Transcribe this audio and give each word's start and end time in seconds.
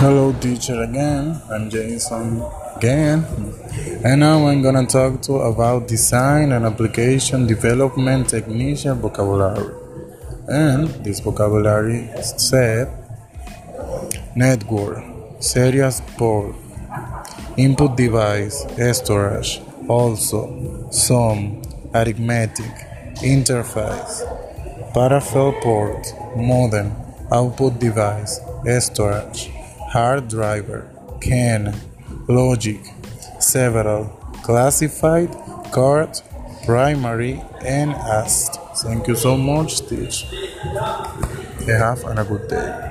Hello, 0.00 0.32
teacher 0.32 0.82
again. 0.82 1.42
I'm 1.50 1.68
Jason 1.68 2.42
again, 2.74 3.22
and 4.02 4.20
now 4.20 4.46
I'm 4.48 4.62
gonna 4.62 4.86
talk 4.86 5.20
to 5.28 5.34
about 5.44 5.88
design 5.88 6.52
and 6.52 6.64
application 6.64 7.46
development 7.46 8.30
technician 8.30 8.98
vocabulary. 8.98 9.74
And 10.48 10.88
this 11.04 11.20
vocabulary 11.20 12.08
said 12.22 12.88
network, 14.34 15.04
serial 15.38 15.92
port, 16.16 16.56
input 17.58 17.94
device, 17.94 18.64
storage, 18.96 19.60
also, 19.86 20.88
some, 20.90 21.60
arithmetic, 21.94 22.72
interface, 23.16 24.24
parallel 24.94 25.52
port, 25.60 26.14
modem, 26.36 26.90
output 27.30 27.78
device, 27.78 28.40
storage, 28.78 29.50
hard 29.90 30.28
driver, 30.28 30.88
CAN, 31.20 31.74
logic, 32.28 32.80
several, 33.40 34.04
classified, 34.42 35.30
card, 35.72 36.20
primary, 36.64 37.42
and 37.64 37.90
AST. 37.92 38.56
Thank 38.82 39.08
you 39.08 39.16
so 39.16 39.36
much, 39.36 39.86
teach. 39.88 40.26
Have 41.66 42.04
a 42.04 42.24
good 42.24 42.48
day. 42.48 42.89